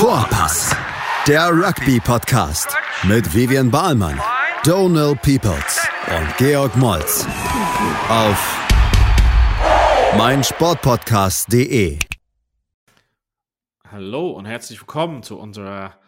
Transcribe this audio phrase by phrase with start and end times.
[0.00, 0.74] Vorpass,
[1.28, 4.18] der Rugby-Podcast mit Vivian Bahlmann,
[4.64, 7.26] Donal Peoples und Georg Moltz
[8.08, 8.58] auf
[10.16, 11.98] meinsportpodcast.de.
[13.90, 15.98] Hallo und herzlich willkommen zu unserer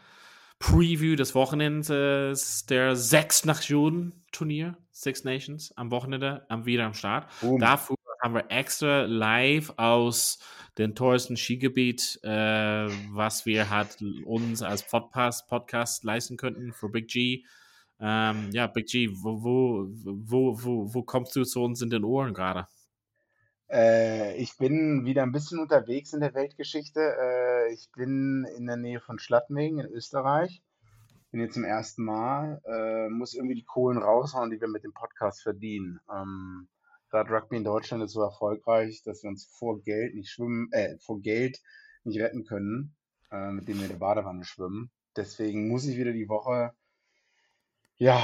[0.59, 7.29] Preview des Wochenendes der Sechs Nationen Turnier, Six Nations, am Wochenende, am wieder am Start.
[7.43, 7.61] Boom.
[7.61, 10.39] Dafür haben wir extra live aus
[10.79, 17.09] dem teuersten Skigebiet, äh, was wir halt uns als Podcast, Podcast leisten könnten für Big
[17.09, 17.45] G.
[18.01, 22.05] Ähm, ja, Big G, wo, wo, wo, wo, wo kommst du zu uns in den
[22.05, 22.67] Ohren gerade?
[23.71, 27.01] Äh, ich bin wieder ein bisschen unterwegs in der Weltgeschichte.
[27.01, 30.63] Äh, ich bin in der Nähe von Schladming in Österreich.
[31.31, 32.61] Bin jetzt zum ersten Mal.
[32.67, 36.01] Äh, muss irgendwie die Kohlen raushauen, die wir mit dem Podcast verdienen.
[36.15, 36.69] Ähm,
[37.13, 40.97] Gerade Rugby in Deutschland ist so erfolgreich, dass wir uns vor Geld nicht schwimmen, äh,
[40.99, 41.61] vor Geld
[42.05, 42.97] nicht retten können,
[43.31, 44.91] äh, mit dem wir in der Badewanne schwimmen.
[45.15, 46.73] Deswegen muss ich wieder die Woche,
[47.97, 48.19] ja,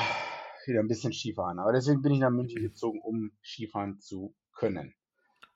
[0.64, 1.58] wieder ein bisschen Skifahren.
[1.58, 4.94] Aber deswegen bin ich nach München gezogen, um Skifahren zu können.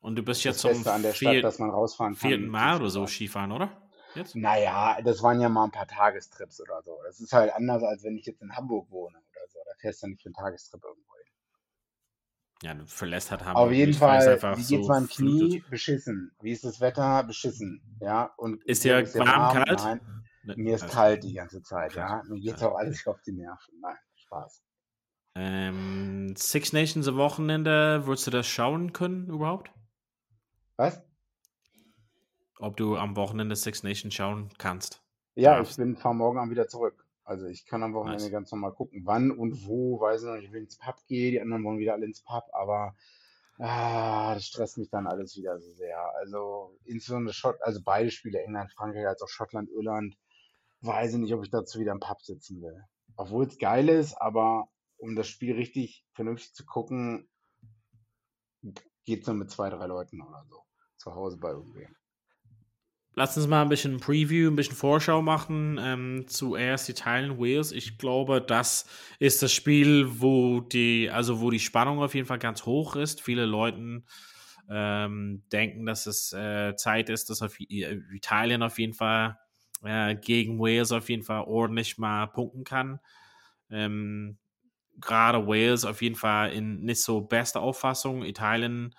[0.00, 2.28] Und du bist jetzt zum an der Stadt, dass man rausfahren kann.
[2.28, 3.80] vierten Mal oder so Skifahren, oder?
[4.14, 4.36] Jetzt?
[4.36, 6.98] Naja, das waren ja mal ein paar Tagestrips oder so.
[7.06, 9.58] Das ist halt anders, als wenn ich jetzt in Hamburg wohne oder so.
[9.64, 11.11] Da fährst du nicht für einen Tagestrip irgendwo
[12.62, 13.66] ja, verlässt hat Hamburg.
[13.66, 15.38] Auf jeden Fall, wie geht's so meinem Knie?
[15.38, 15.70] Flutet.
[15.70, 16.32] Beschissen.
[16.41, 17.24] Wie ist das Wetter?
[17.24, 17.82] Beschissen.
[18.00, 19.80] Ja, und ist ja warm, kalt?
[19.80, 20.00] Nein,
[20.44, 22.22] ne, mir ist also, kalt die ganze Zeit, ja.
[22.28, 23.80] Mir geht's auch alles auf die Nerven.
[23.80, 24.62] Nein, Spaß.
[25.34, 29.72] Ähm, Six Nations am Wochenende, würdest du das schauen können überhaupt?
[30.77, 31.02] Was?
[32.58, 35.02] Ob du am Wochenende Six Nations schauen kannst?
[35.34, 35.72] Ja, darfst.
[35.72, 37.02] ich bin fahr morgen Abend wieder zurück.
[37.25, 38.33] Also ich kann am Wochenende nice.
[38.33, 41.31] ganz normal gucken, wann und wo, weiß ich noch nicht, ich will ins Pub gehe,
[41.31, 42.97] die anderen wollen wieder alle ins Pub, aber
[43.59, 46.01] ah, das stresst mich dann alles wieder so sehr.
[46.17, 50.17] Also insbesondere Schott, also beide Spiele, England, Frankreich, als auch Schottland, Irland,
[50.81, 52.83] weiß ich nicht, ob ich dazu wieder im Pub sitzen will.
[53.17, 57.29] Obwohl es geil ist, aber um das Spiel richtig vernünftig zu gucken,
[59.05, 60.63] geht es nur mit zwei, drei Leuten oder so.
[60.96, 61.95] Zu Hause bei irgendwem.
[63.14, 65.78] Lass uns mal ein bisschen Preview, ein bisschen Vorschau machen.
[65.78, 67.70] Ähm, zuerst Italien, Wales.
[67.70, 68.86] Ich glaube, das
[69.18, 73.20] ist das Spiel, wo die, also wo die Spannung auf jeden Fall ganz hoch ist.
[73.20, 74.02] Viele Leute
[74.70, 79.39] ähm, denken, dass es äh, Zeit ist, dass auf Italien auf jeden Fall
[79.84, 82.98] äh, gegen Wales auf jeden Fall ordentlich mal punkten kann.
[83.70, 84.39] Ähm,
[85.01, 88.24] Gerade Wales auf jeden Fall in nicht so bester Auffassung.
[88.24, 88.95] Italien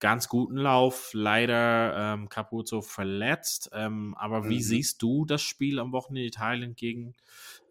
[0.00, 3.70] ganz guten Lauf, leider ähm, Capuzzo verletzt.
[3.72, 4.48] Ähm, aber mhm.
[4.50, 7.14] wie siehst du das Spiel am Wochenende Italien gegen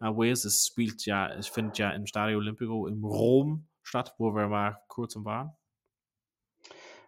[0.00, 0.44] äh, Wales?
[0.44, 4.82] Es spielt ja, es findet ja im Stadio Olimpico in Rom statt, wo wir mal
[4.88, 5.52] kurz waren.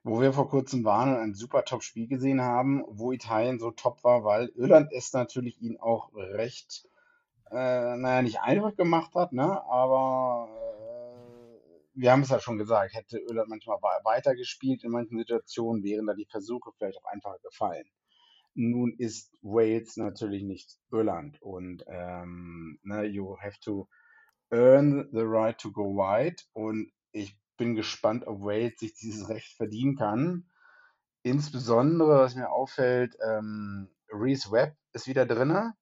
[0.05, 4.05] Wo wir vor kurzem waren und ein super Top-Spiel gesehen haben, wo Italien so top
[4.05, 6.87] war, weil Irland es natürlich ihn auch recht,
[7.51, 9.65] äh, naja, nicht einfach gemacht hat, ne?
[9.65, 10.49] aber
[11.97, 16.15] wir haben es ja schon gesagt, hätte Irland manchmal weitergespielt in manchen Situationen, wären da
[16.15, 17.87] die Versuche vielleicht auch einfacher gefallen.
[18.55, 23.89] Nun ist Wales natürlich nicht Irland und ähm, ne, you have to
[24.51, 29.57] earn the right to go wide und ich bin gespannt, ob Wales sich dieses Recht
[29.57, 30.51] verdienen kann.
[31.23, 35.75] Insbesondere, was mir auffällt, ähm, Reese Webb ist wieder drin, ja,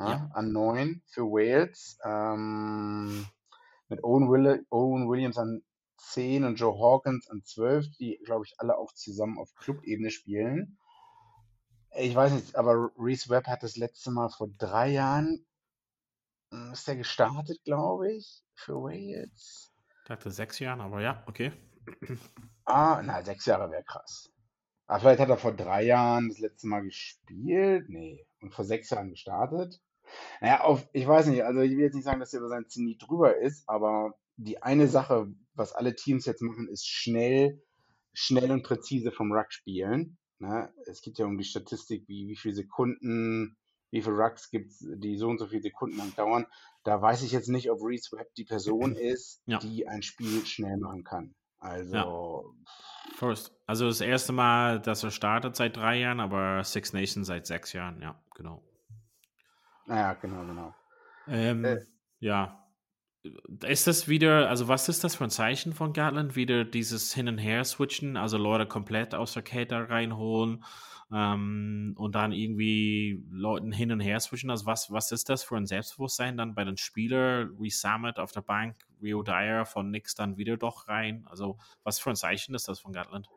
[0.00, 0.30] ja.
[0.32, 1.98] an neun für Wales.
[2.04, 3.26] Ähm,
[3.88, 5.62] mit Owen, Will Owen Williams an
[5.98, 10.78] 10 und Joe Hawkins an 12, die, glaube ich, alle auch zusammen auf Clubebene spielen.
[11.96, 15.44] Ich weiß nicht, aber Reese Webb hat das letzte Mal vor drei Jahren,
[16.52, 19.72] hm, ist er gestartet, glaube ich, für Wales.
[20.02, 21.52] Ich dachte sechs Jahren, aber ja, okay.
[22.64, 24.30] Ah, na, sechs Jahre wäre krass.
[24.86, 27.88] Aber ah, vielleicht hat er vor drei Jahren das letzte Mal gespielt.
[27.88, 28.26] Nee.
[28.40, 29.80] Und vor sechs Jahren gestartet.
[30.40, 32.68] Naja, auf, ich weiß nicht, also ich will jetzt nicht sagen, dass er über sein
[32.68, 37.62] Zenit drüber ist, aber die eine Sache, was alle Teams jetzt machen, ist schnell,
[38.12, 40.18] schnell und präzise vom Ruck spielen.
[40.38, 40.72] Ne?
[40.86, 43.56] Es geht ja um die Statistik, wie, wie viele Sekunden,
[43.90, 46.46] wie viele Rucks gibt es, die so und so viele Sekunden lang dauern.
[46.84, 49.58] Da weiß ich jetzt nicht, ob Reese Webb die Person ist, ja.
[49.58, 51.34] die ein Spiel schnell machen kann.
[51.58, 51.94] Also.
[51.94, 52.42] Ja.
[53.16, 53.52] First.
[53.66, 57.72] Also das erste Mal, dass er startet seit drei Jahren, aber Six Nations seit sechs
[57.72, 58.62] Jahren, ja, genau.
[59.88, 60.74] Naja, genau, genau.
[61.26, 61.80] Ähm, äh,
[62.20, 62.64] ja.
[63.66, 66.36] Ist das wieder, also was ist das für ein Zeichen von Gatland?
[66.36, 70.64] Wieder dieses Hin- und Her-Switchen, also Leute komplett aus der Kette reinholen
[71.12, 74.50] ähm, und dann irgendwie Leuten hin und her switchen.
[74.50, 77.56] Also was, was ist das für ein Selbstbewusstsein dann bei den Spielern?
[77.58, 81.26] Resummit auf der Bank, Rio Dyer von nix dann wieder doch rein.
[81.28, 83.28] Also was für ein Zeichen ist das von Gatland?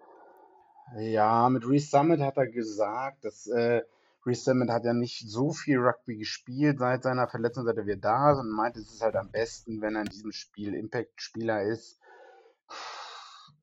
[0.98, 3.82] Ja, mit Resummit hat er gesagt, dass äh,
[4.26, 8.32] Reece hat ja nicht so viel Rugby gespielt seit seiner Verletzung, seit er wieder da
[8.34, 12.00] ist und meint, es ist halt am besten, wenn er in diesem Spiel Impact-Spieler ist.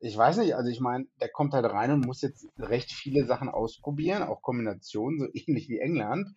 [0.00, 3.24] Ich weiß nicht, also ich meine, der kommt halt rein und muss jetzt recht viele
[3.26, 6.28] Sachen ausprobieren, auch Kombinationen, so ähnlich wie England,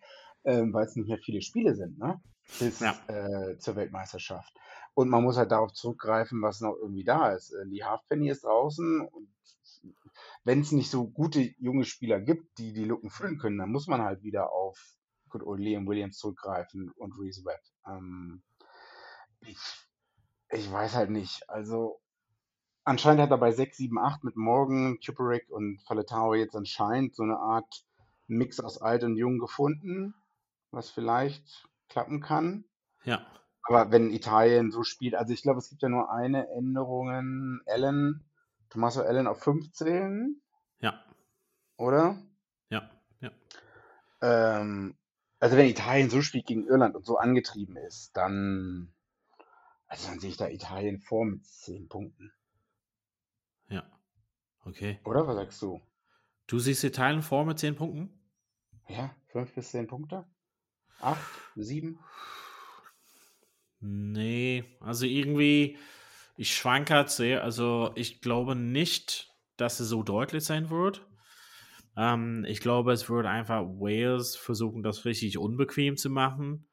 [0.44, 2.20] ähm, weil es nicht mehr viele Spiele sind, ne?
[2.58, 2.94] Bis Ja.
[3.06, 4.52] äh, zur Weltmeisterschaft.
[4.94, 7.52] Und man muss halt darauf zurückgreifen, was noch irgendwie da ist.
[7.52, 9.28] Äh, Lee Halfpenny ist draußen und
[10.44, 13.86] wenn es nicht so gute junge Spieler gibt, die die Lücken füllen können, dann muss
[13.86, 14.78] man halt wieder auf
[15.28, 17.60] Good Old Liam Williams zurückgreifen und Reese Webb.
[17.86, 18.42] Ähm,
[19.40, 19.58] ich,
[20.50, 21.48] ich weiß halt nicht.
[21.48, 22.00] Also
[22.84, 27.22] anscheinend hat er bei 6, 7, 8 mit Morgan, Kuperick und Faletao jetzt anscheinend so
[27.22, 27.84] eine Art
[28.26, 30.14] Mix aus alt und jung gefunden,
[30.70, 32.64] was vielleicht klappen kann.
[33.04, 33.26] Ja.
[33.64, 37.62] Aber wenn Italien so spielt, also ich glaube, es gibt ja nur eine Änderung.
[37.66, 38.24] Allen,
[38.72, 40.40] Tommaso Allen auf 15,
[40.80, 41.04] Ja.
[41.76, 42.16] oder?
[42.70, 42.90] Ja.
[43.20, 43.30] Ja.
[44.22, 44.96] Ähm,
[45.40, 48.94] also wenn Italien so spielt gegen Irland und so angetrieben ist, dann,
[49.88, 52.32] also dann sehe ich da Italien vor mit 10 Punkten.
[53.68, 53.84] Ja.
[54.64, 54.98] Okay.
[55.04, 55.82] Oder was sagst du?
[56.46, 58.18] Du siehst Italien vor mit 10 Punkten?
[58.88, 60.24] Ja, 5 bis 10 Punkte?
[61.00, 61.20] 8,
[61.56, 61.98] 7?
[63.80, 65.76] Nee, also irgendwie,
[66.36, 67.44] ich schwanke halt sehr.
[67.44, 71.06] Also ich glaube nicht, dass es so deutlich sein wird.
[71.96, 76.66] Ähm, ich glaube, es wird einfach Wales versuchen, das richtig unbequem zu machen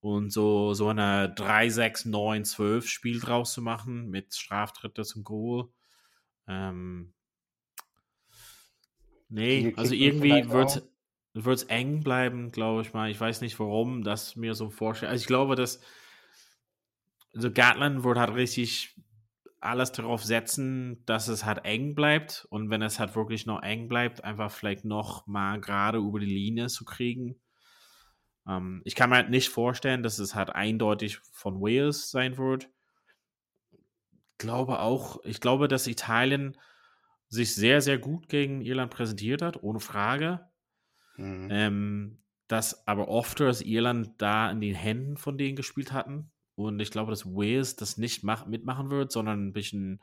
[0.00, 5.24] und so, so eine 3, 6, 9, 12 Spiel draus zu machen mit Straftritte zum
[5.24, 5.68] Goal.
[6.46, 7.14] Ähm,
[9.28, 10.82] nee, also irgendwie wird
[11.34, 13.10] es eng bleiben, glaube ich mal.
[13.10, 15.10] Ich weiß nicht, warum das mir so vorstellt.
[15.12, 15.80] Also ich glaube, dass
[17.34, 18.96] also Gatland wird halt richtig
[19.60, 23.88] alles darauf setzen, dass es halt eng bleibt und wenn es halt wirklich noch eng
[23.88, 27.40] bleibt, einfach vielleicht noch mal gerade über die Linie zu kriegen.
[28.46, 32.70] Ähm, ich kann mir halt nicht vorstellen, dass es halt eindeutig von Wales sein wird.
[34.38, 36.56] Glaube auch, ich glaube, dass Italien
[37.28, 40.48] sich sehr, sehr gut gegen Irland präsentiert hat, ohne Frage.
[41.16, 41.48] Mhm.
[41.50, 46.30] Ähm, dass aber oft dass Irland da in den Händen von denen gespielt hatten.
[46.58, 50.02] Und ich glaube, dass Wales das nicht mach, mitmachen wird, sondern ein bisschen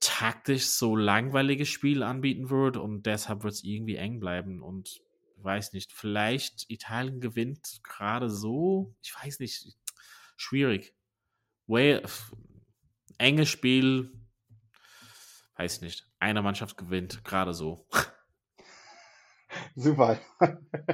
[0.00, 2.78] taktisch so langweiliges Spiel anbieten wird.
[2.78, 4.62] Und deshalb wird es irgendwie eng bleiben.
[4.62, 5.02] Und
[5.36, 8.94] ich weiß nicht, vielleicht Italien gewinnt gerade so.
[9.02, 9.76] Ich weiß nicht.
[10.36, 10.94] Schwierig.
[11.66, 12.32] Wales,
[13.18, 14.12] enges Spiel.
[15.56, 16.08] Weiß nicht.
[16.18, 17.86] Eine Mannschaft gewinnt gerade so.
[19.74, 20.18] Super.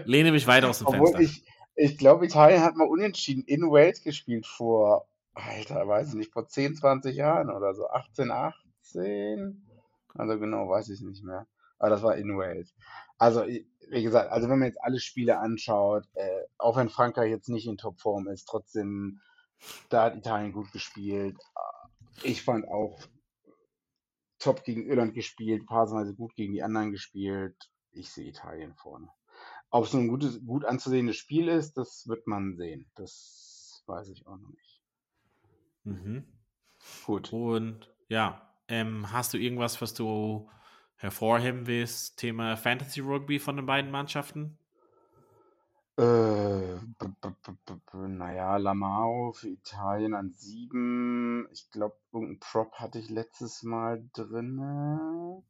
[0.05, 1.20] Lehne mich weiter aus dem Obwohl Fenster.
[1.20, 1.44] ich,
[1.76, 6.49] ich glaube, Italien hat mal unentschieden in Wales gespielt vor, Alter, weiß ich nicht, vor
[6.49, 7.87] 10, 20 Jahren oder so.
[7.88, 9.67] 18, 18?
[10.14, 11.46] Also genau, weiß ich nicht mehr.
[11.78, 12.75] Aber das war in Wales.
[13.19, 17.50] Also, wie gesagt, also wenn man jetzt alle Spiele anschaut, äh, auch wenn Frankreich jetzt
[17.50, 19.20] nicht in Topform ist, trotzdem,
[19.90, 21.37] da hat Italien gut gespielt.
[22.22, 22.99] Ich fand auch
[24.38, 27.56] top gegen Irland gespielt, phasenweise gut gegen die anderen gespielt.
[27.93, 29.08] Ich sehe Italien vorne.
[29.70, 32.90] Ob es ein gutes, gut anzusehendes Spiel ist, das wird man sehen.
[32.94, 34.80] Das weiß ich auch noch nicht.
[35.84, 36.24] Mhm.
[37.04, 37.32] Gut.
[37.32, 40.48] Und ja, ähm, hast du irgendwas, was du
[40.96, 42.18] hervorheben willst?
[42.18, 44.58] Thema Fantasy Rugby von den beiden Mannschaften?
[45.98, 51.48] Äh, b b b b b naja, Lamao für Italien an 7.
[51.52, 55.43] Ich glaube, irgendein Prop hatte ich letztes Mal drinne.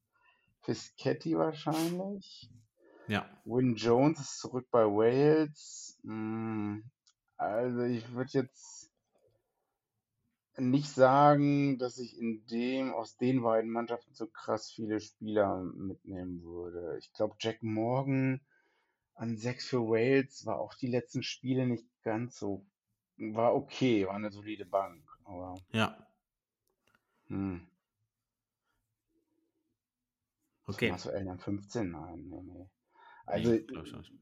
[0.61, 2.50] Fischetti wahrscheinlich.
[3.09, 3.29] Ja.
[3.45, 5.99] Win Jones ist zurück bei Wales.
[6.03, 6.91] Hm,
[7.37, 8.91] Also ich würde jetzt
[10.59, 16.43] nicht sagen, dass ich in dem, aus den beiden Mannschaften so krass viele Spieler mitnehmen
[16.43, 16.97] würde.
[16.99, 18.41] Ich glaube, Jack Morgan
[19.15, 22.67] an 6 für Wales war auch die letzten Spiele nicht ganz so,
[23.17, 25.05] war okay, war eine solide Bank.
[25.25, 26.07] Aber Ja.
[27.29, 27.67] hm,
[30.69, 30.91] Okay.
[31.13, 31.91] Ellen an 15?
[31.93, 32.67] Nein, nee, nee.
[33.26, 34.12] Also, ich auch nicht.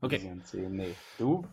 [0.00, 0.30] Okay.
[0.30, 0.94] An 10, nee.
[1.18, 1.44] Du?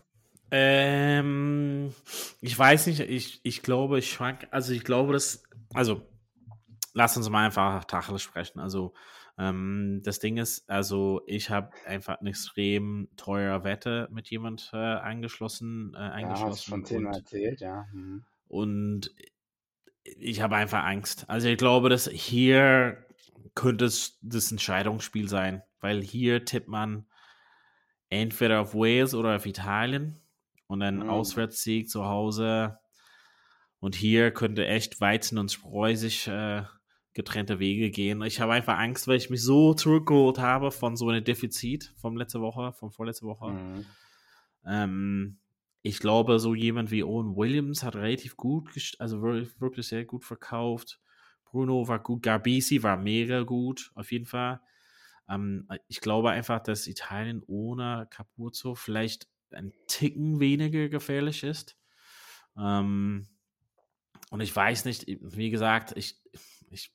[0.52, 1.92] Ähm,
[2.40, 6.02] ich weiß nicht, ich, ich glaube, ich schwank, also ich glaube, dass, also,
[6.92, 8.58] lass uns mal einfach Tacheles sprechen.
[8.60, 8.94] Also,
[9.38, 14.76] ähm, das Ding ist, also, ich habe einfach eine extrem teure Wette mit jemand äh,
[14.76, 17.86] eingeschlossen, äh, Ja, hast eingeschlossen schon und, erzählt, ja.
[17.92, 18.24] Mhm.
[18.48, 19.14] und
[20.02, 21.24] ich habe einfach Angst.
[21.28, 23.06] Also, ich glaube, dass hier
[23.54, 27.06] könnte es das Entscheidungsspiel sein, weil hier tippt man
[28.08, 30.20] entweder auf Wales oder auf Italien
[30.66, 31.10] und ein Mhm.
[31.10, 32.78] Auswärtssieg zu Hause.
[33.78, 36.64] Und hier könnte echt Weizen und Spreu sich äh,
[37.14, 38.22] getrennte Wege gehen.
[38.22, 42.16] Ich habe einfach Angst, weil ich mich so zurückgeholt habe von so einem Defizit von
[42.16, 43.50] letzter Woche, von vorletzter Woche.
[43.52, 43.86] Mhm.
[44.66, 45.38] Ähm,
[45.82, 51.00] ich glaube, so jemand wie Owen Williams hat relativ gut, also wirklich sehr gut verkauft.
[51.50, 54.60] Bruno war gut, Garbisi war mega gut, auf jeden Fall.
[55.28, 61.76] Ähm, ich glaube einfach, dass Italien ohne Capuzzo vielleicht ein Ticken weniger gefährlich ist.
[62.56, 63.28] Ähm,
[64.30, 66.20] und ich weiß nicht, wie gesagt, ich,
[66.70, 66.92] ich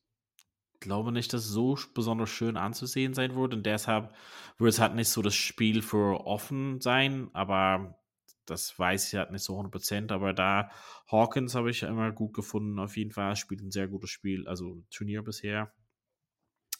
[0.80, 3.54] glaube nicht, dass es so besonders schön anzusehen sein wird.
[3.54, 4.14] Und deshalb
[4.58, 7.30] wird es halt nicht so das Spiel für offen sein.
[7.34, 8.00] Aber
[8.46, 10.12] das weiß ich halt nicht so 100%.
[10.12, 10.72] Aber da
[11.12, 12.80] Hawkins habe ich immer gut gefunden.
[12.80, 15.74] Auf jeden Fall spielt ein sehr gutes Spiel, also Turnier bisher.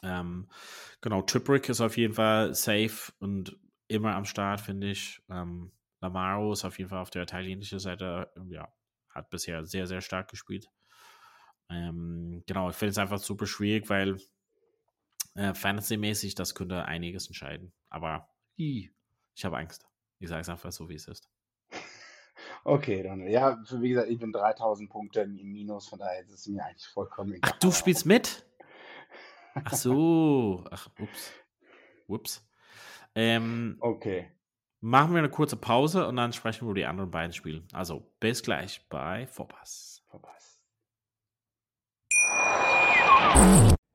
[0.04, 0.50] Ähm,
[1.02, 3.58] genau, Triprick ist auf jeden Fall safe und
[3.88, 5.22] immer am Start, finde ich.
[5.30, 8.72] Ähm, Lamaro ist auf jeden Fall auf der italienischen Seite, ja,
[9.10, 10.70] hat bisher sehr, sehr stark gespielt.
[11.70, 14.18] Ähm, genau, ich finde es einfach super schwierig, weil
[15.36, 17.74] äh, Fantasy-mäßig, das könnte einiges entscheiden.
[17.90, 18.92] Aber ich
[19.44, 19.88] habe Angst.
[20.20, 21.30] Ich sage es einfach so, wie es ist.
[22.68, 26.48] Okay, dann, ja, wie gesagt, ich bin 3000 Punkte im Minus, von daher ist es
[26.48, 27.52] mir eigentlich vollkommen egal.
[27.54, 28.44] Ach, du spielst mit?
[29.54, 30.64] Ach so.
[30.72, 31.32] Ach, ups.
[32.08, 32.44] Ups.
[33.14, 34.32] Ähm, okay.
[34.82, 37.62] Machen wir eine kurze Pause und dann sprechen wir über die anderen beiden Spiele.
[37.72, 40.04] Also bis gleich bei Vorpass.
[40.08, 40.60] Vorpass.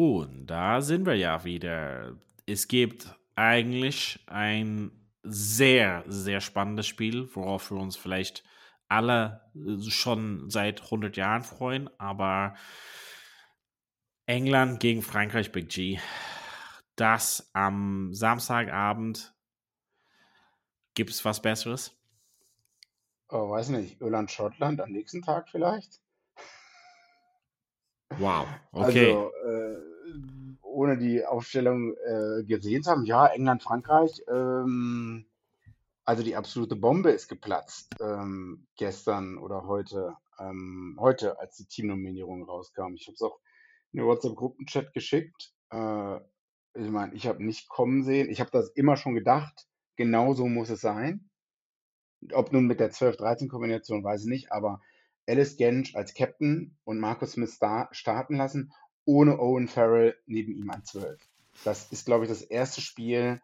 [0.00, 2.16] Und da sind wir ja wieder.
[2.46, 4.92] Es gibt eigentlich ein
[5.22, 8.42] sehr, sehr spannendes Spiel, worauf wir uns vielleicht
[8.88, 9.42] alle
[9.88, 12.54] schon seit 100 Jahren freuen, aber
[14.24, 15.98] England gegen Frankreich Big G
[16.96, 19.34] dass am Samstagabend
[20.94, 21.94] gibt es was Besseres?
[23.28, 26.00] Oh, weiß nicht, Irland, Schottland am nächsten Tag vielleicht?
[28.18, 29.12] Wow, okay.
[29.12, 29.76] Also, äh,
[30.62, 35.26] ohne die Aufstellung äh, gesehen zu haben, ja, England, Frankreich, ähm,
[36.04, 42.44] also die absolute Bombe ist geplatzt ähm, gestern oder heute, ähm, heute, als die Teamnominierung
[42.44, 42.94] rauskam.
[42.94, 43.38] Ich habe es auch
[43.92, 45.52] in den WhatsApp-Gruppenchat geschickt.
[45.70, 46.16] Äh,
[46.74, 48.30] ich meine, ich habe nicht kommen sehen.
[48.30, 49.66] Ich habe das immer schon gedacht.
[49.96, 51.30] Genau so muss es sein.
[52.32, 54.80] Ob nun mit der 12-13-Kombination, weiß ich nicht, aber
[55.30, 57.58] Alice Gensch als Captain und Marcus Smith
[57.92, 58.72] starten lassen,
[59.04, 61.20] ohne Owen Farrell neben ihm an 12.
[61.64, 63.40] Das ist, glaube ich, das erste Spiel,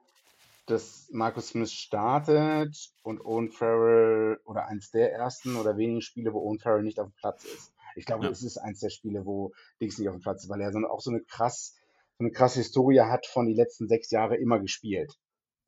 [0.67, 6.41] das Marcus Smith startet und Owen Farrell oder eins der ersten oder wenigen Spiele, wo
[6.41, 7.73] Owen Farrell nicht auf dem Platz ist.
[7.95, 8.31] Ich glaube, ja.
[8.31, 10.79] es ist eins der Spiele, wo Dings nicht auf dem Platz ist, weil er so,
[10.89, 11.77] auch so eine krass
[12.19, 15.19] so eine krasse Historie hat von die letzten sechs Jahre immer gespielt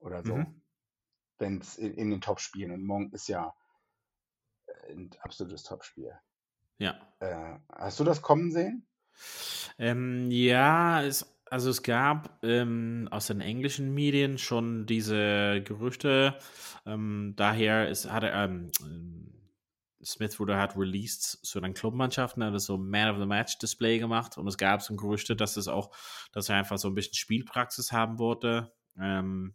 [0.00, 0.36] oder so.
[0.36, 0.62] Mhm.
[1.38, 2.72] Wenn es in, in, den Top-Spielen.
[2.72, 3.54] Und Monk ist ja
[4.88, 6.12] ein absolutes Top-Spiel.
[6.78, 6.94] Ja.
[7.20, 8.86] Äh, hast du das kommen sehen?
[9.78, 16.38] Ähm, ja, es, also es gab ähm, aus den englischen Medien schon diese Gerüchte.
[16.86, 18.70] Ähm, daher ist, hat er, ähm,
[20.04, 24.38] Smith wurde halt released zu den Clubmannschaften, hat so Man of the Match Display gemacht
[24.38, 25.90] und es gab so Gerüchte, dass es auch,
[26.32, 28.72] dass er einfach so ein bisschen Spielpraxis haben wollte.
[29.00, 29.54] Ähm,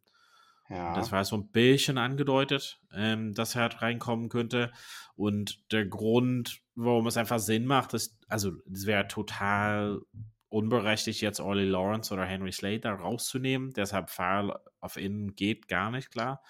[0.69, 0.95] ja.
[0.95, 4.71] Das war so ein bisschen angedeutet, ähm, dass er halt reinkommen könnte.
[5.15, 10.01] Und der Grund, warum es einfach Sinn macht, ist, also es wäre total
[10.49, 13.71] unberechtigt, jetzt Ollie Lawrence oder Henry Slater rauszunehmen.
[13.71, 16.41] Deshalb Fall auf innen geht gar nicht klar.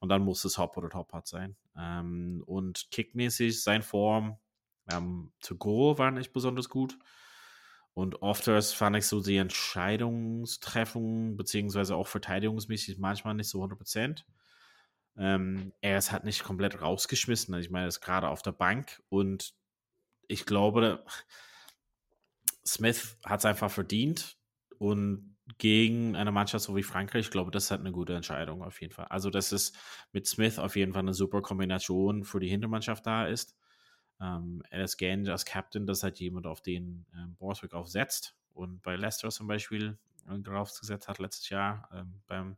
[0.00, 1.56] Und dann muss es Hop oder Top sein.
[1.76, 4.38] Ähm, und kickmäßig sein Form
[4.90, 6.98] ähm, to go war nicht besonders gut.
[7.98, 14.24] Und ofters fand ich so die Entscheidungstreffung, beziehungsweise auch verteidigungsmäßig manchmal nicht so 100%
[15.18, 17.54] Ähm, er ist halt nicht komplett rausgeschmissen.
[17.54, 19.54] Also ich meine, er ist gerade auf der Bank und
[20.28, 21.04] ich glaube,
[22.64, 24.36] Smith hat es einfach verdient
[24.78, 28.80] und gegen eine Mannschaft so wie Frankreich, ich glaube, das halt eine gute Entscheidung auf
[28.80, 29.06] jeden Fall.
[29.06, 29.72] Also, dass es
[30.12, 33.57] mit Smith auf jeden Fall eine super Kombination für die Hintermannschaft da ist.
[34.20, 38.82] Ähm, Alice Gange als Captain, das ist halt jemand, auf den ähm, Borswick aufsetzt und
[38.82, 39.98] bei Leicester zum Beispiel
[40.28, 42.56] äh, drauf gesetzt hat letztes Jahr ähm, beim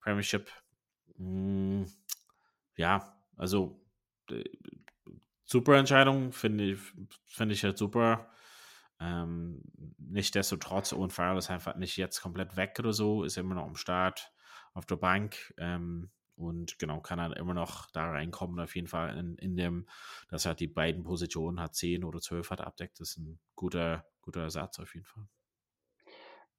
[0.00, 0.50] Premiership.
[1.16, 1.84] Mm,
[2.76, 3.80] ja, also
[4.30, 4.44] äh,
[5.44, 6.80] super Entscheidung, finde ich,
[7.26, 8.30] finde ich halt super.
[9.00, 9.62] Ähm,
[10.10, 13.76] Nichtsdestotrotz, Owen Farrell ist einfach nicht jetzt komplett weg oder so, ist immer noch am
[13.76, 14.32] Start
[14.72, 15.54] auf der Bank.
[15.58, 19.86] Ähm, und genau, kann er immer noch da reinkommen, auf jeden Fall in, in dem,
[20.30, 23.00] dass er die beiden Positionen hat, 10 oder 12 hat abdeckt.
[23.00, 25.26] Ist ein guter, guter Ersatz auf jeden Fall.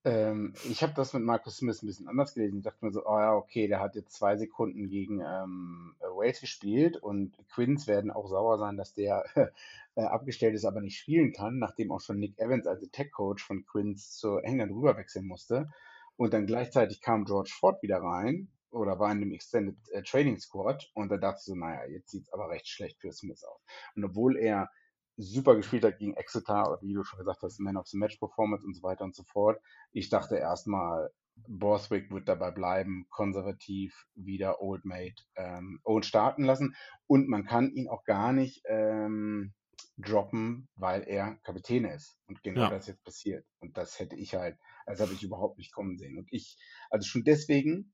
[0.05, 2.59] Ähm, ich habe das mit Marcus Smith ein bisschen anders gelesen.
[2.59, 6.39] Ich dachte mir so, oh ja, okay, der hat jetzt zwei Sekunden gegen ähm, Wales
[6.39, 9.25] gespielt und Quins werden auch sauer sein, dass der
[9.95, 13.65] äh, abgestellt ist, aber nicht spielen kann, nachdem auch schon Nick Evans als Tech-Coach von
[13.65, 15.69] Quins zu England rüberwechseln musste.
[16.15, 20.39] Und dann gleichzeitig kam George Ford wieder rein oder war in dem Extended äh, Training
[20.39, 23.43] Squad und da dachte ich so, naja, jetzt sieht es aber recht schlecht für Smith
[23.43, 23.61] aus.
[23.95, 24.69] Und obwohl er
[25.17, 28.65] super gespielt hat gegen Exeter, wie du schon gesagt hast, Man of the Match Performance
[28.65, 29.61] und so weiter und so fort.
[29.91, 31.11] Ich dachte erstmal,
[31.47, 36.75] Borthwick wird dabei bleiben, konservativ wieder Old Mate ähm, Old starten lassen
[37.07, 39.53] und man kann ihn auch gar nicht ähm,
[39.97, 42.69] droppen, weil er Kapitän ist und genau ja.
[42.69, 46.17] das jetzt passiert und das hätte ich halt, also habe ich überhaupt nicht kommen sehen
[46.17, 46.57] und ich,
[46.89, 47.93] also schon deswegen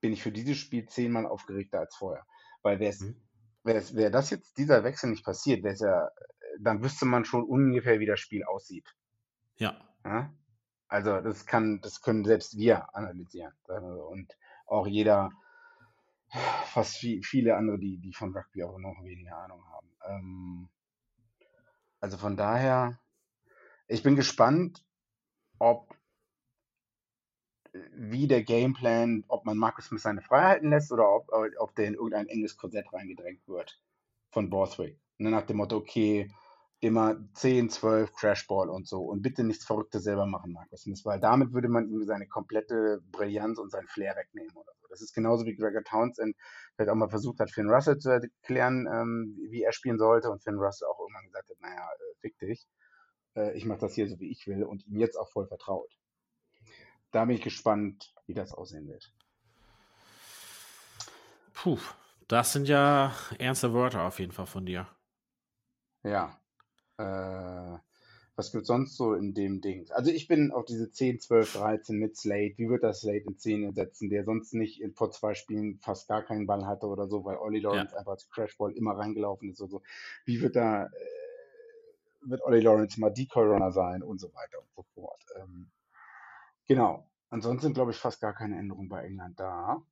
[0.00, 2.26] bin ich für dieses Spiel zehnmal aufgeregter als vorher,
[2.62, 3.22] weil wäre mhm.
[3.62, 6.08] Wäre das jetzt dieser Wechsel nicht passiert, wäre es ja
[6.60, 8.94] dann wüsste man schon ungefähr, wie das Spiel aussieht.
[9.56, 9.76] Ja.
[10.04, 10.32] ja?
[10.88, 13.52] Also das kann, das können selbst wir analysieren.
[13.66, 14.36] Und
[14.66, 15.30] auch jeder,
[16.66, 19.88] fast viele andere, die, die von Rugby auch noch weniger Ahnung haben.
[20.04, 20.68] Ähm,
[22.00, 22.98] also von daher,
[23.88, 24.84] ich bin gespannt,
[25.58, 25.95] ob
[27.94, 31.94] wie der Gameplan, ob man Marcus Smith seine Freiheiten lässt oder ob, ob der in
[31.94, 33.80] irgendein enges Korsett reingedrängt wird
[34.30, 35.00] von Borthwick.
[35.18, 36.30] Ne, nach dem Motto, okay,
[36.80, 41.20] immer 10, 12 Crashball und so und bitte nichts Verrücktes selber machen, Markus Smith, weil
[41.20, 44.86] damit würde man ihm seine komplette Brillanz und sein Flair wegnehmen oder so.
[44.90, 46.36] Das ist genauso wie Gregor Townsend
[46.74, 50.42] vielleicht auch mal versucht hat, Finn Russell zu erklären, ähm, wie er spielen sollte und
[50.42, 52.66] Finn Russell auch irgendwann gesagt hat, naja, äh, fick dich,
[53.36, 55.90] äh, ich mache das hier so, wie ich will und ihm jetzt auch voll vertraut.
[57.16, 59.10] Da bin ich gespannt, wie das aussehen wird.
[61.54, 61.78] Puh,
[62.28, 64.86] das sind ja ernste Wörter auf jeden Fall von dir.
[66.02, 66.38] Ja,
[66.98, 67.78] äh,
[68.36, 69.90] was gibt sonst so in dem Ding?
[69.92, 72.58] Also ich bin auf diese 10, 12, 13 mit Slate.
[72.58, 76.08] Wie wird das Slate in 10 setzen, der sonst nicht in, vor zwei Spielen fast
[76.08, 78.00] gar keinen Ball hatte oder so, weil Olli Lawrence ja.
[78.00, 79.80] einfach als Crashball immer reingelaufen ist und so.
[80.26, 80.90] Wie wird da, äh,
[82.26, 85.24] wird Olli Lawrence mal Decoy-Runner sein und so weiter und so fort.
[85.36, 85.70] Ähm,
[86.66, 87.08] genau.
[87.30, 89.82] Ansonsten glaube ich fast gar keine Änderung bei England da.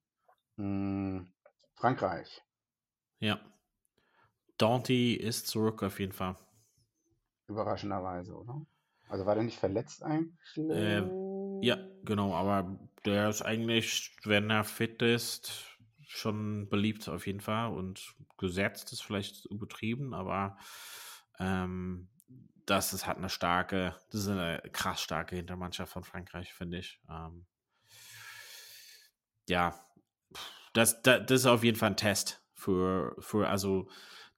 [0.57, 1.27] Hm,
[1.75, 2.41] Frankreich.
[3.19, 3.39] Ja.
[4.57, 6.37] Dante ist zurück auf jeden Fall.
[7.47, 8.65] Überraschenderweise, oder?
[9.09, 10.57] Also war der nicht verletzt eigentlich?
[10.57, 11.03] Äh,
[11.61, 17.71] ja, genau, aber der ist eigentlich, wenn er fit ist, schon beliebt auf jeden Fall
[17.71, 20.57] und gesetzt ist vielleicht übertrieben, aber
[21.39, 22.07] ähm,
[22.65, 26.99] das ist halt eine starke, das ist eine krass starke Hintermannschaft von Frankreich, finde ich.
[27.09, 27.45] Ähm,
[29.47, 29.79] ja,
[30.73, 33.89] das, das, das ist auf jeden Fall ein Test für, für also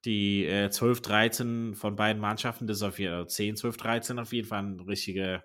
[0.04, 4.18] die äh, 12, 13 von beiden Mannschaften, das ist auf jeden Fall 10, 12, 13
[4.18, 5.42] auf jeden Fall eine richtige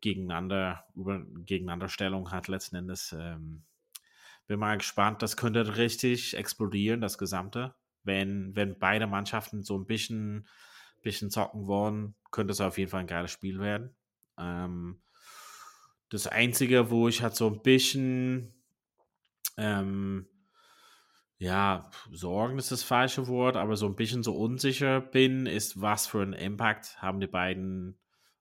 [0.00, 3.14] Gegeneinander, über, Gegeneinanderstellung hat letzten Endes.
[3.18, 3.64] Ähm,
[4.46, 7.74] bin mal gespannt, das könnte richtig explodieren, das Gesamte.
[8.02, 10.48] Wenn, wenn beide Mannschaften so ein bisschen,
[11.02, 13.96] bisschen zocken wollen, könnte es auf jeden Fall ein geiles Spiel werden.
[14.38, 15.02] Ähm,
[16.08, 18.54] das Einzige, wo ich halt so ein bisschen
[19.56, 20.26] ähm,
[21.40, 26.06] ja, Sorgen ist das falsche Wort, aber so ein bisschen so unsicher bin, ist, was
[26.06, 27.98] für einen Impact haben die beiden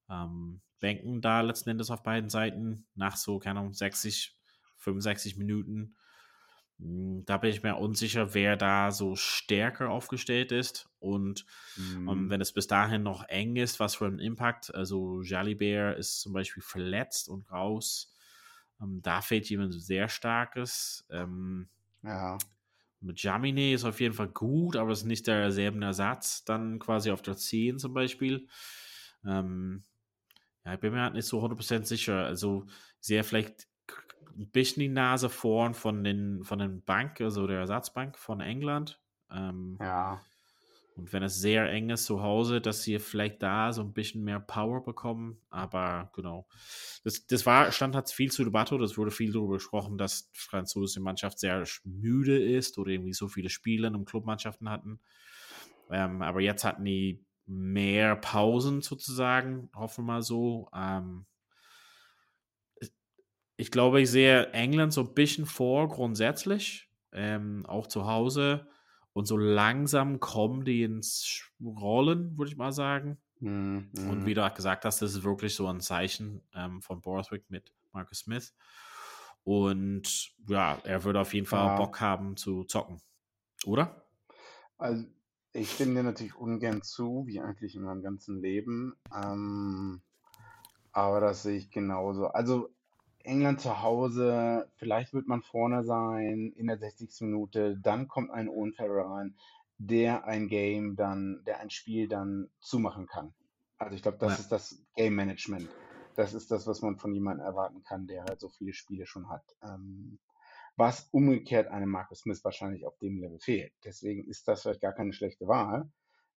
[0.10, 4.38] ähm, Bänken da letzten Endes auf beiden Seiten nach so, keine Ahnung, 60,
[4.80, 5.96] 65 Minuten.
[6.80, 10.90] Hm, da bin ich mir unsicher, wer da so stärker aufgestellt ist.
[11.00, 11.46] Und
[11.78, 12.08] mhm.
[12.08, 14.74] um, ähm, wenn es bis dahin noch eng ist, was für einen Impact.
[14.74, 18.14] Also Jalibert ist zum Beispiel verletzt und raus.
[18.80, 21.06] Um, ähm, da fehlt jemand sehr starkes.
[21.10, 21.70] Ähm,
[22.04, 22.38] ja.
[23.02, 27.12] Mit Jamine ist auf jeden Fall gut, aber es ist nicht derselben Ersatz, dann quasi
[27.12, 28.48] auf der 10 zum Beispiel.
[29.26, 29.84] Ähm,
[30.66, 32.26] ja, ich bin mir halt nicht so 100% sicher.
[32.26, 32.66] Also,
[33.00, 33.69] sehe vielleicht
[34.38, 39.00] ein bisschen die Nase vorn von den, von den Bank, also der Ersatzbank von England.
[39.32, 40.22] Ähm, ja.
[40.96, 44.24] Und wenn es sehr eng ist zu Hause, dass sie vielleicht da so ein bisschen
[44.24, 45.40] mehr Power bekommen.
[45.50, 46.46] Aber genau.
[47.06, 50.40] Das, das war, stand hat viel zu Debatte, das wurde viel darüber gesprochen, dass die
[50.40, 55.00] französische Mannschaft sehr müde ist oder irgendwie so viele Spiele in Clubmannschaften hatten.
[55.90, 60.70] Ähm, aber jetzt hatten die mehr Pausen sozusagen, hoffen wir mal so.
[60.74, 61.26] Ähm,
[63.60, 68.70] ich glaube, ich sehe England so ein bisschen vor grundsätzlich, ähm, auch zu Hause
[69.12, 73.18] und so langsam kommen die ins Rollen, würde ich mal sagen.
[73.42, 73.92] Mhm.
[74.08, 77.50] Und wie du auch gesagt hast, das ist wirklich so ein Zeichen ähm, von Borthwick
[77.50, 78.56] mit Marcus Smith.
[79.44, 81.76] Und ja, er würde auf jeden Fall Ja.
[81.78, 83.02] Bock haben zu zocken.
[83.66, 84.06] Oder?
[84.78, 85.06] Also,
[85.54, 88.96] ich stimme dir natürlich ungern zu, wie eigentlich in meinem ganzen Leben.
[89.14, 90.02] Ähm,
[90.92, 92.28] aber das sehe ich genauso.
[92.28, 92.70] Also,
[93.24, 97.26] England zu Hause, vielleicht wird man vorne sein in der 60.
[97.26, 99.36] Minute, dann kommt ein Owen Farrell rein,
[99.78, 103.34] der ein Game dann, der ein Spiel dann zumachen kann.
[103.78, 104.40] Also ich glaube, das Ja.
[104.40, 105.70] ist das Game Management.
[106.16, 109.30] Das ist das, was man von jemandem erwarten kann, der halt so viele Spiele schon
[109.30, 109.44] hat.
[109.64, 110.20] Ähm,
[110.76, 113.74] was umgekehrt einem Marcus Smith wahrscheinlich auf dem Level fehlt.
[113.84, 115.90] Deswegen ist das vielleicht gar keine schlechte Wahl,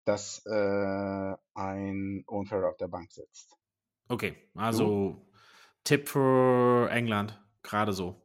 [0.05, 3.57] dass äh, ein Owen Farrell auf der Bank sitzt.
[4.09, 5.25] Okay, also
[5.85, 8.23] Tipp für England, gerade so,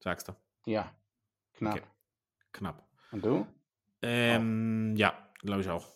[0.00, 0.32] sagst du.
[0.66, 0.92] Ja,
[1.54, 1.76] knapp.
[1.76, 1.86] Okay.
[2.52, 2.86] Knapp.
[3.12, 3.46] Und du?
[4.02, 5.86] Ähm, ja, glaube ich auch.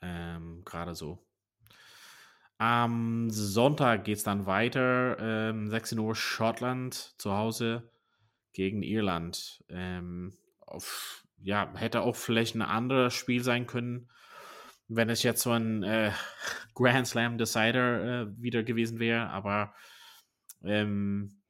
[0.00, 1.22] Ähm, gerade so.
[2.58, 5.18] Am Sonntag geht es dann weiter.
[5.20, 7.90] Ähm, 16 Uhr Schottland zu Hause
[8.54, 9.62] gegen Irland.
[9.68, 14.08] Ähm, auf, ja, hätte auch vielleicht ein anderes Spiel sein können,
[14.88, 16.12] wenn es jetzt so ein äh,
[16.74, 19.28] Grand Slam Decider äh, wieder gewesen wäre.
[19.30, 19.74] Aber
[20.62, 21.42] ähm,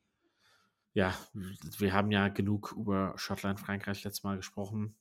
[0.93, 4.97] ja, wir haben ja genug über Schottland, Frankreich letztes Mal gesprochen.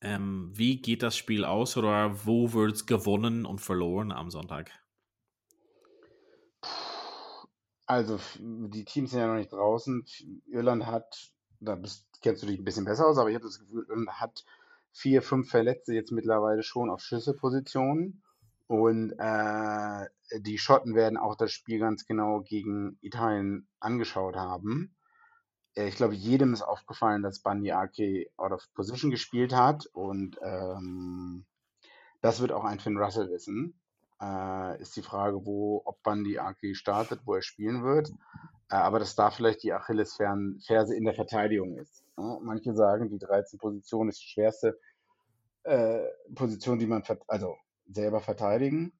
[0.00, 4.70] Ähm, wie geht das Spiel aus oder wo wird es gewonnen und verloren am Sonntag?
[7.86, 10.04] Also, die Teams sind ja noch nicht draußen.
[10.46, 13.58] Irland hat, da bist, kennst du dich ein bisschen besser aus, aber ich habe das
[13.58, 14.44] Gefühl, Irland hat
[14.92, 18.22] vier, fünf Verletzte jetzt mittlerweile schon auf Schlüsselpositionen.
[18.66, 20.06] Und äh,
[20.40, 24.94] die Schotten werden auch das Spiel ganz genau gegen Italien angeschaut haben.
[25.74, 29.86] Äh, Ich glaube, jedem ist aufgefallen, dass Bandi Ake out of position gespielt hat.
[29.86, 31.46] Und ähm,
[32.20, 33.80] das wird auch ein Finn Russell wissen.
[34.20, 38.10] Äh, ist die Frage, wo, ob Bandi Ake startet, wo er spielen wird.
[38.68, 42.04] Äh, aber dass da vielleicht die Achillesferse in der Verteidigung ist.
[42.20, 44.78] Ja, manche sagen, die 13 Position ist die schwerste
[45.62, 47.56] äh, Position, die man also
[47.86, 48.92] selber verteidigen.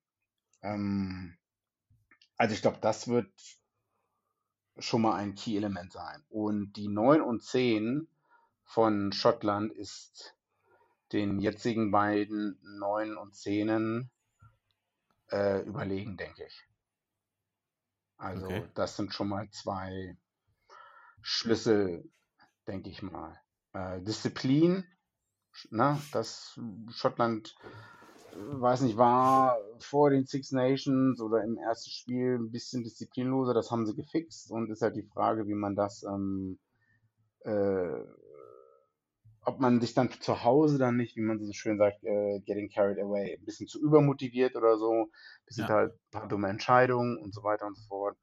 [0.62, 1.36] Ähm,
[2.36, 3.30] also ich glaube, das wird
[4.78, 6.24] schon mal ein Key-Element sein.
[6.30, 8.08] Und die 9 und 10
[8.64, 10.36] von Schottland ist
[11.12, 14.10] den jetzigen beiden 9 und 10
[15.30, 16.66] äh, überlegen, denke ich.
[18.16, 18.68] Also Okay.
[18.74, 20.16] das sind schon mal zwei
[21.22, 22.10] Schlüssel,
[22.70, 23.36] denke ich mal.
[23.72, 24.84] Äh, Disziplin,
[25.70, 26.58] ne, das
[26.90, 27.54] Schottland,
[28.32, 33.54] äh, weiß nicht, war vor den Six Nations oder im ersten Spiel ein bisschen disziplinloser,
[33.54, 36.58] das haben sie gefixt und ist halt die Frage, wie man das, ähm,
[37.40, 38.04] äh,
[39.44, 42.70] ob man sich dann zu Hause dann nicht, wie man so schön sagt, äh, getting
[42.70, 45.10] carried away, ein bisschen zu übermotiviert oder so, ein
[45.46, 45.74] bisschen Ja.
[45.74, 48.16] halt ein paar dumme Entscheidungen und so weiter und so fort,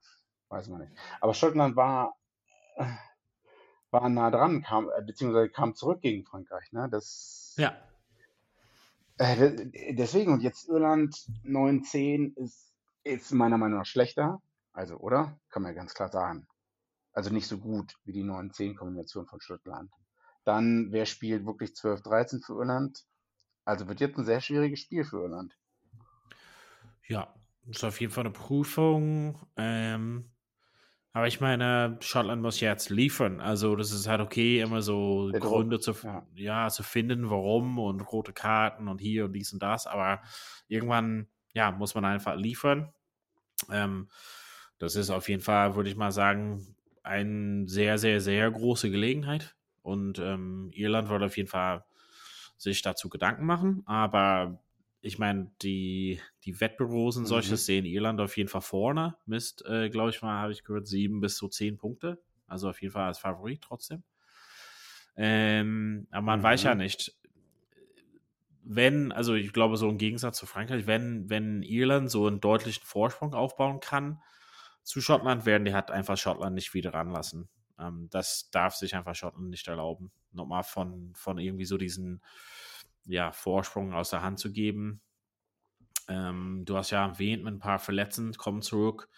[0.50, 0.94] weiß man nicht.
[1.20, 2.16] Aber Schottland war,
[3.92, 6.90] war nah dran, kam, äh, beziehungsweise kam zurück gegen Frankreich, ne?
[6.90, 7.76] Das, Ja,
[9.18, 12.74] äh, de- deswegen, und jetzt Irland 9-10 ist,
[13.04, 14.42] ist meiner Meinung nach schlechter.
[14.74, 15.40] Also, oder?
[15.50, 16.48] Kann man ja ganz klar sagen.
[17.14, 19.92] Also nicht so gut wie die 9-10-Kombination von Schottland.
[20.46, 23.06] Dann, wer spielt wirklich 12-13 für Irland?
[23.66, 25.58] Also wird jetzt ein sehr schwieriges Spiel für Irland.
[27.08, 27.34] ja,
[27.68, 29.40] ist auf jeden Fall eine Prüfung.
[29.56, 30.32] Ähm,
[31.18, 33.42] aber ich meine, Schottland muss jetzt liefern.
[33.42, 36.28] Also, das ist halt okay, immer so Der Druck, Gründe zu, ja.
[36.36, 39.88] ja, zu finden, warum und rote Karten und hier und dies und das.
[39.88, 40.22] Aber
[40.68, 42.94] irgendwann, ja, muss man einfach liefern.
[43.72, 44.10] Ähm,
[44.78, 49.56] das ist auf jeden Fall, würde ich mal sagen, eine sehr, sehr, sehr große Gelegenheit.
[49.82, 51.84] Und ähm, Irland wird auf jeden Fall
[52.58, 53.82] sich dazu Gedanken machen.
[53.88, 54.62] Aber
[55.02, 57.28] ich meine, die, die Wettbüros und Mhm.
[57.28, 59.18] solches sehen Irland auf jeden Fall vorne.
[59.26, 62.22] Mist, äh, glaube ich mal, habe ich gehört, sieben bis so zehn Punkte.
[62.48, 64.04] Also auf jeden Fall als Favorit trotzdem.
[65.16, 66.76] Ähm, aber man weiß ja Mhm.
[66.76, 67.18] nicht,
[68.64, 72.84] wenn, also ich glaube, so im Gegensatz zu Frankreich, wenn, wenn Irland so einen deutlichen
[72.84, 74.22] Vorsprung aufbauen kann
[74.84, 77.50] zu Schottland, werden die halt einfach Schottland nicht wieder ranlassen.
[77.80, 82.22] Ähm, das darf sich einfach Schottland nicht erlauben, nochmal von, von irgendwie so diesen
[83.08, 85.02] ja, Vorsprung aus der Hand zu geben.
[86.08, 89.10] Ähm, du hast ja erwähnt, mit ein paar Verletzten kommen zurück.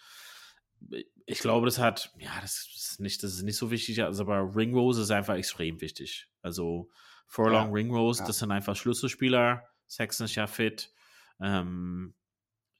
[1.26, 4.56] Ich glaube, das hat, ja, das ist nicht, das ist nicht so wichtig, also aber
[4.56, 6.28] Ringrose ist einfach extrem wichtig.
[6.42, 6.90] Also
[7.26, 8.26] Furlong, Ja, Ringrose, ja.
[8.26, 9.68] das sind einfach Schlüsselspieler.
[9.86, 10.92] Sexton ist ja fit.
[11.40, 12.14] Ähm,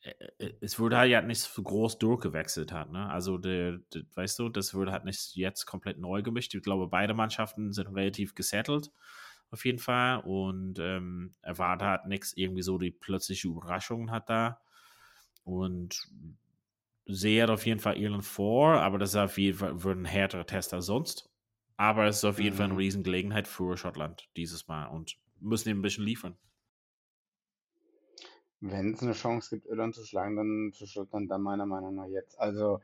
[0.03, 3.09] äh, äh, es wurde halt ja nicht so groß durchgewechselt hat, ne?
[3.11, 6.55] Also der, der, weißt du, das wurde halt nicht jetzt komplett neu gemischt.
[6.55, 8.91] Ich glaube, beide Mannschaften sind relativ gesettelt
[9.51, 10.21] auf jeden Fall.
[10.21, 14.61] Und ähm, erwartet hat nichts irgendwie so die plötzliche Überraschungen hat da.
[15.45, 16.09] Und
[17.07, 20.47] sehe auf jeden Fall Irland vor, aber das ist auf jeden Fall wird ein härterer
[20.47, 21.29] Test als sonst.
[21.77, 22.59] Aber es ist auf jeden mhm.
[22.59, 22.81] Fall eine mhm.
[22.81, 26.37] Riesengelegenheit für Schottland dieses Mal und müssen eben ein bisschen liefern.
[28.61, 32.07] Wenn es eine Chance gibt, Irland zu schlagen, dann für Schottland dann meiner Meinung nach
[32.07, 32.39] jetzt.
[32.39, 32.81] Also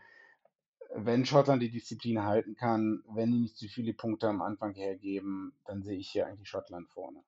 [0.94, 5.52] wenn Schottland die Disziplin halten kann, wenn die nicht zu viele Punkte am Anfang hergeben,
[5.64, 7.22] dann sehe ich hier eigentlich Schottland vorne.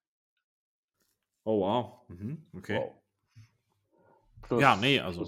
[1.44, 2.08] Oh wow.
[2.08, 2.46] Mhm.
[2.54, 2.76] Okay.
[2.76, 2.94] Wow.
[4.42, 5.26] Plus, ja, nee, also.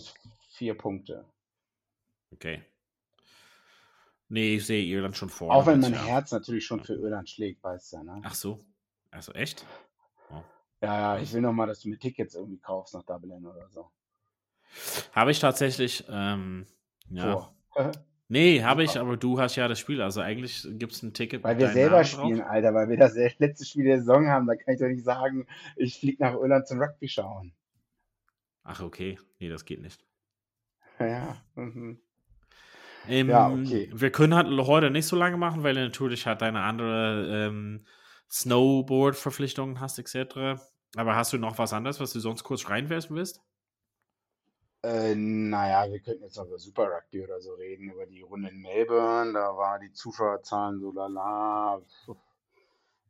[0.50, 1.24] vier Punkte.
[2.32, 2.62] Okay.
[4.28, 5.52] Nee, ich sehe Irland schon vor.
[5.52, 6.04] Auch wenn mein ja.
[6.04, 8.20] Herz natürlich schon für Irland schlägt, weißt du, ne?
[8.22, 8.60] Ach so.
[9.10, 9.66] Also echt?
[10.30, 10.42] Oh.
[10.80, 13.68] Ja, ja, ich will noch mal, dass du mir Tickets irgendwie kaufst nach Dublin oder
[13.68, 13.90] so.
[15.12, 16.66] Habe ich tatsächlich, ähm,
[17.10, 17.52] ja.
[18.30, 21.44] nee, habe ich, aber du hast ja das Spiel, also eigentlich gibt es ein Ticket.
[21.44, 22.50] Weil wir selber Namen spielen, drauf.
[22.50, 25.46] Alter, weil wir das letzte Spiel der Saison haben, da kann ich doch nicht sagen,
[25.76, 27.52] ich fliege nach Irland zum Rugby schauen.
[28.62, 29.18] Ach, okay.
[29.38, 30.04] Nee, das geht nicht.
[31.00, 31.98] Ja, mhm.
[33.08, 33.90] Ähm, ja, okay.
[33.90, 37.86] Wir können halt heute nicht so lange machen, weil du natürlich halt deine andere ähm,
[38.30, 40.60] Snowboard-Verpflichtungen hast, etc.
[40.96, 43.40] Aber hast du noch was anderes, was du sonst kurz reinwerfen willst?
[44.82, 48.48] Äh, naja, wir könnten jetzt noch über Super Rugby oder so reden, über die Runde
[48.48, 49.34] in Melbourne.
[49.34, 51.82] Da war die Zuschauerzahlen so lala.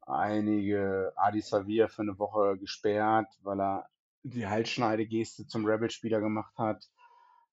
[0.07, 3.87] Einige Adi Savia für eine Woche gesperrt, weil er
[4.25, 6.91] die Halsschneidegeste zum Rebel-Spieler gemacht hat.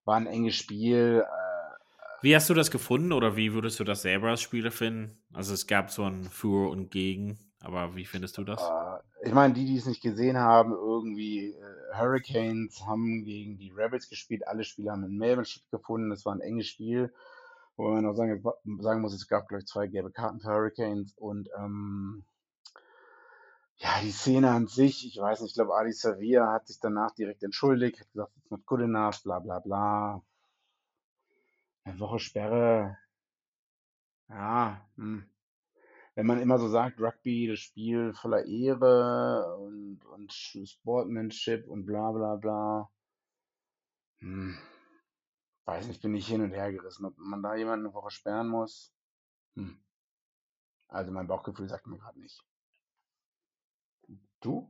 [0.06, 1.24] War ein enges Spiel.
[1.24, 5.24] Äh, wie hast du das gefunden oder wie würdest du das selber als Spieler finden?
[5.32, 8.64] Also es gab so ein Für und Gegen, aber wie findest du das?
[8.64, 13.72] Äh, ich meine, die, die es nicht gesehen haben, irgendwie äh, Hurricanes haben gegen die
[13.72, 17.14] Rebels gespielt, alle Spiele haben in Melbourne stattgefunden, das war ein enges Spiel,
[17.76, 18.44] wo man auch sagen,
[18.80, 22.24] sagen muss, es gab gleich zwei gelbe Karten für Hurricanes und ähm,
[23.78, 27.12] ja, die Szene an sich, ich weiß nicht, ich glaube, Ali Savia hat sich danach
[27.12, 30.24] direkt entschuldigt, hat gesagt, it's not good enough, bla bla bla.
[31.84, 32.98] Eine Woche Sperre,
[34.30, 35.30] ja, hm.
[36.18, 42.12] Wenn man immer so sagt, Rugby, das Spiel voller Ehre und, und Sportsmanship und bla
[42.12, 42.92] bla bla.
[44.22, 44.58] Hm.
[45.66, 48.48] Weiß nicht, bin ich hin und her gerissen, ob man da jemanden eine Woche sperren
[48.48, 48.92] muss.
[49.58, 49.80] Hm.
[50.88, 52.44] Also mein Bauchgefühl sagt mir gerade nicht.
[54.40, 54.68] Du?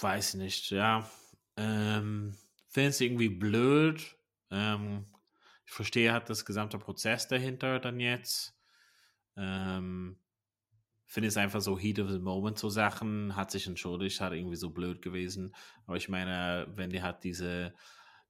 [0.00, 1.06] Weiß nicht, ja.
[1.58, 4.16] Ähm, finde es irgendwie blöd.
[4.50, 5.04] Ähm,
[5.66, 8.56] ich verstehe halt das gesamte Prozess dahinter dann jetzt.
[9.36, 10.18] Ähm,
[11.06, 14.56] finde es einfach so Heat of the Moment so Sachen, hat sich entschuldigt, hat irgendwie
[14.56, 15.54] so blöd gewesen.
[15.86, 17.74] Aber ich meine, wenn die halt diese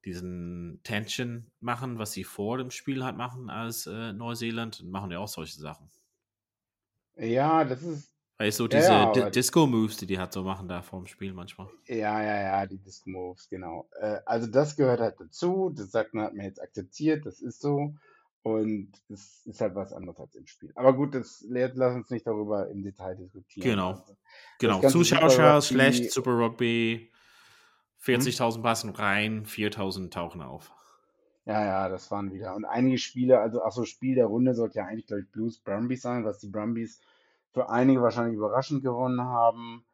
[0.05, 5.15] diesen Tension machen, was sie vor dem Spiel halt machen als äh, Neuseeland, machen die
[5.15, 5.89] auch solche Sachen.
[7.15, 10.81] Ja, das ist weil so diese ja, ja, Disco-Moves, die die halt so machen da
[10.81, 11.67] vorm Spiel manchmal.
[11.87, 13.87] Ja, ja, ja, die Disco-Moves, genau.
[13.99, 15.71] Äh, also das gehört halt dazu.
[15.73, 17.93] Das sagt man, hat man jetzt akzeptiert, das ist so.
[18.43, 20.71] Und das ist halt was anderes als im Spiel.
[20.75, 23.69] Aber gut, das lass uns nicht darüber im Detail diskutieren.
[23.69, 23.89] Genau.
[23.91, 24.17] Also,
[24.59, 24.87] genau.
[24.87, 27.11] Zuschauer schlecht, Super Rugby,
[28.03, 28.61] 40.000 hm?
[28.61, 30.71] passen rein, 4.000 tauchen auf.
[31.45, 32.55] Ja, ja, das waren wieder.
[32.55, 36.01] Und einige Spiele, also, achso, Spiel der Runde sollte ja eigentlich, glaube ich, Blues Brumbies
[36.01, 37.01] sein, was die Brumbies
[37.55, 39.85] für einige wahrscheinlich überraschend gewonnen haben.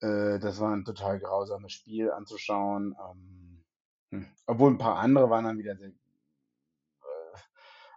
[0.00, 2.96] Äh, das war ein total grausames Spiel anzuschauen.
[2.98, 3.64] Ähm,
[4.10, 4.26] hm.
[4.46, 7.38] Obwohl ein paar andere waren dann wieder sehr, äh,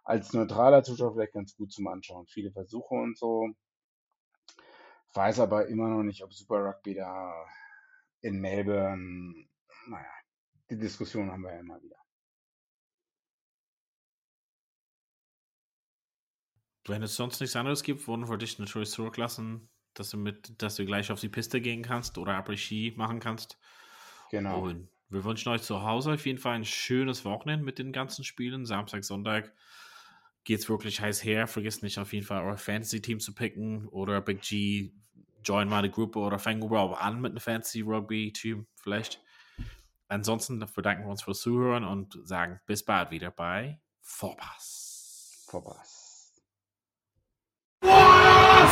[0.04, 2.28] als neutraler Zuschauer vielleicht ganz gut zum Anschauen.
[2.28, 3.48] Viele Versuche und so.
[5.14, 7.34] Weiß aber immer noch nicht, ob Super Rugby da
[8.20, 9.48] in Melbourne,
[9.88, 10.12] naja,
[10.70, 11.96] die Diskussion haben wir ja immer wieder.
[16.88, 20.76] Wenn es sonst nichts anderes gibt, wurden wir dich natürlich zurücklassen, dass du mit, dass
[20.76, 23.58] du gleich auf die Piste gehen kannst oder Après-Ski machen kannst.
[24.30, 24.62] Genau.
[24.62, 28.24] Und wir wünschen euch zu Hause auf jeden Fall ein schönes Wochenende mit den ganzen
[28.24, 28.66] Spielen.
[28.66, 29.54] Samstag, Sonntag
[30.44, 31.48] geht es wirklich heiß her.
[31.48, 34.92] Vergesst nicht auf jeden Fall euer Fantasy-Team zu picken oder Big G,
[35.44, 39.22] join mal eine Gruppe oder fang überhaupt an mit einem Fantasy-Rugby-Team vielleicht.
[40.08, 45.46] Ansonsten bedanken wir uns fürs Zuhören und sagen bis bald wieder bei Vorpass.
[45.50, 46.05] Vorpass.